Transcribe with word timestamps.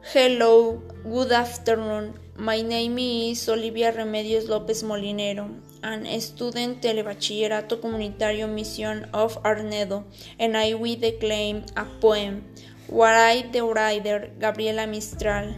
Hello, 0.00 0.80
good 1.02 1.32
afternoon. 1.32 2.14
My 2.36 2.62
name 2.62 2.98
is 2.98 3.48
Olivia 3.48 3.92
Remedios 3.92 4.46
López 4.46 4.84
Molinero, 4.84 5.50
an 5.82 6.06
student 6.20 6.80
Telebachillerato 6.80 7.80
Comunitario 7.80 8.48
Mission 8.48 9.10
of 9.12 9.42
Arnedo, 9.42 10.04
and 10.38 10.56
I 10.56 10.74
will 10.74 10.94
declaim 10.94 11.64
a 11.76 11.84
poem. 12.00 12.44
Write 12.88 13.52
the 13.52 13.64
writer 13.64 14.30
Gabriela 14.38 14.86
Mistral. 14.86 15.56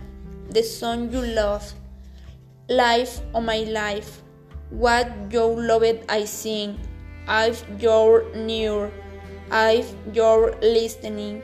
The 0.48 0.62
song 0.62 1.12
you 1.12 1.20
love. 1.20 1.74
Life 2.70 3.20
of 3.34 3.44
my 3.44 3.68
life. 3.68 4.22
What 4.70 5.06
you 5.30 5.44
loved 5.44 6.02
I 6.08 6.24
sing. 6.24 6.80
I've 7.28 7.62
your 7.78 8.24
near. 8.34 8.90
I've 9.50 9.94
your 10.14 10.56
listening. 10.62 11.42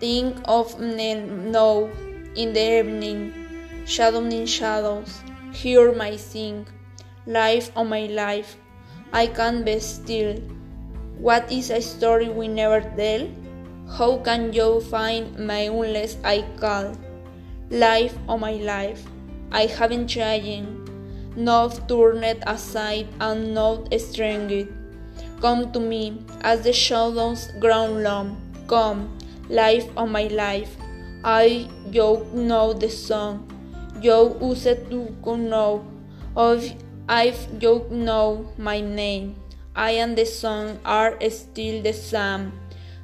Think 0.00 0.36
of 0.46 0.78
now 0.80 1.88
in 2.36 2.52
the 2.52 2.78
evening, 2.80 3.32
shadowing 3.86 4.46
shadows, 4.46 5.22
hear 5.52 5.92
my 5.92 6.16
sing, 6.16 6.66
life 7.26 7.70
of 7.76 7.86
my 7.86 8.06
life, 8.06 8.56
I 9.12 9.26
can't 9.28 9.64
be 9.64 9.78
still. 9.78 10.36
What 11.18 11.50
is 11.50 11.70
a 11.70 11.80
story 11.80 12.28
we 12.28 12.48
never 12.48 12.80
tell? 12.96 13.28
How 13.96 14.18
can 14.18 14.52
you 14.52 14.80
find 14.80 15.38
my 15.38 15.70
unless 15.70 16.16
I 16.24 16.42
call? 16.58 16.96
Life 17.70 18.16
of 18.28 18.40
my 18.40 18.54
life, 18.54 19.06
I 19.52 19.66
haven't 19.66 20.08
trying, 20.08 20.66
not 21.36 21.88
turned 21.88 22.42
aside 22.46 23.06
and 23.20 23.54
not 23.54 23.92
strengthened. 24.00 24.68
Come 25.40 25.70
to 25.72 25.80
me 25.80 26.24
as 26.40 26.62
the 26.62 26.72
shadows 26.72 27.52
ground 27.60 28.02
long. 28.02 28.40
Come, 28.66 29.16
life 29.48 29.86
of 29.96 30.08
my 30.10 30.26
life. 30.28 30.74
I 31.24 31.72
you 31.88 32.20
know 32.36 32.74
the 32.74 32.90
song. 32.92 33.48
You 34.04 34.36
used 34.42 34.92
to 34.92 35.36
know 35.40 35.80
of 36.36 36.60
I've 37.08 37.40
you 37.64 37.88
know 37.88 38.52
my 38.58 38.84
name. 38.84 39.40
I 39.74 40.04
and 40.04 40.18
the 40.20 40.26
song 40.28 40.76
are 40.84 41.16
still 41.32 41.80
the 41.80 41.96
same. 41.96 42.52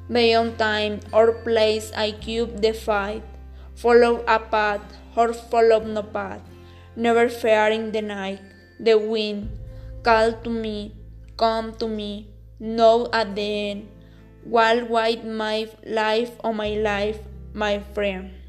Beyond 0.05 0.59
time 0.59 0.99
or 1.11 1.41
place 1.41 1.89
I 1.97 2.11
keep 2.13 2.61
the 2.61 2.77
fight. 2.77 3.25
Follow 3.73 4.21
a 4.29 4.37
path 4.37 4.85
or 5.17 5.33
follow 5.33 5.81
no 5.81 6.03
path. 6.03 6.45
Never 6.95 7.25
fearing 7.27 7.89
the 7.89 8.05
night, 8.05 8.45
the 8.77 9.01
wind. 9.01 9.49
Call 10.03 10.37
to 10.45 10.49
me, 10.51 10.93
come 11.41 11.73
to 11.81 11.87
me. 11.89 12.29
Know 12.59 13.09
at 13.09 13.33
the 13.33 13.49
end. 13.73 13.89
While 14.45 14.85
white 14.85 15.25
my 15.25 15.65
life 15.81 16.37
or 16.45 16.53
my 16.53 16.77
life 16.77 17.17
my 17.53 17.79
friend. 17.93 18.40